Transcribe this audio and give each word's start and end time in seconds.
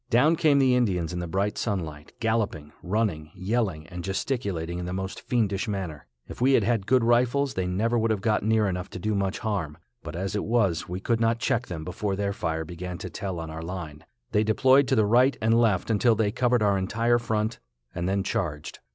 Down 0.09 0.35
came 0.35 0.57
the 0.57 0.73
Indians 0.73 1.13
in 1.13 1.19
the 1.19 1.27
bright 1.27 1.59
sunlight, 1.59 2.13
galloping, 2.19 2.71
running, 2.81 3.29
yelling, 3.35 3.85
and 3.85 4.03
gesticulating 4.03 4.79
in 4.79 4.87
the 4.87 4.93
most 4.93 5.21
fiendish 5.21 5.67
manner. 5.67 6.07
If 6.27 6.41
we 6.41 6.53
had 6.53 6.63
had 6.63 6.87
good 6.87 7.03
rifles 7.03 7.53
they 7.53 7.67
never 7.67 7.99
would 7.99 8.09
have 8.09 8.19
got 8.21 8.41
near 8.41 8.67
enough 8.67 8.89
to 8.91 8.99
do 8.99 9.13
much 9.13 9.37
harm, 9.37 9.77
but 10.01 10.15
as 10.15 10.35
it 10.35 10.43
was 10.43 10.89
we 10.89 10.99
could 10.99 11.19
not 11.19 11.37
check 11.37 11.67
them 11.67 11.83
before 11.83 12.15
their 12.15 12.33
fire 12.33 12.65
began 12.65 12.97
to 12.97 13.11
tell 13.11 13.39
on 13.39 13.51
our 13.51 13.61
line. 13.61 14.03
They 14.31 14.43
deployed 14.43 14.87
to 14.87 14.95
the 14.95 15.05
right 15.05 15.37
and 15.39 15.61
left 15.61 15.91
until 15.91 16.15
they 16.15 16.31
covered 16.31 16.63
our 16.63 16.79
entire 16.79 17.19
front, 17.19 17.59
and 17.93 18.09
then 18.09 18.23
charged. 18.23 18.79